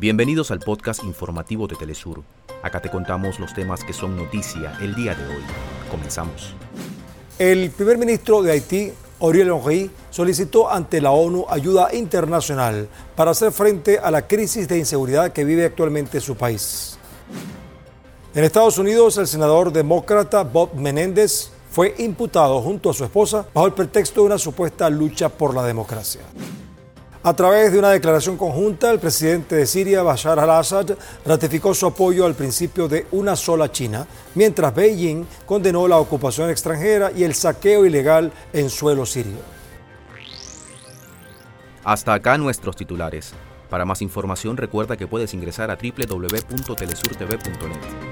[0.00, 2.22] Bienvenidos al podcast informativo de Telesur.
[2.62, 5.42] Acá te contamos los temas que son noticia el día de hoy.
[5.90, 6.54] Comenzamos.
[7.38, 13.52] El primer ministro de Haití, Oriel Henry, solicitó ante la ONU ayuda internacional para hacer
[13.52, 16.96] frente a la crisis de inseguridad que vive actualmente su país.
[18.34, 23.66] En Estados Unidos, el senador demócrata Bob Menéndez fue imputado junto a su esposa bajo
[23.66, 26.22] el pretexto de una supuesta lucha por la democracia.
[27.22, 30.96] A través de una declaración conjunta, el presidente de Siria, Bashar al-Assad,
[31.26, 37.12] ratificó su apoyo al principio de una sola China, mientras Beijing condenó la ocupación extranjera
[37.14, 39.36] y el saqueo ilegal en suelo sirio.
[41.84, 43.34] Hasta acá nuestros titulares.
[43.68, 48.09] Para más información recuerda que puedes ingresar a www.telesurtv.net.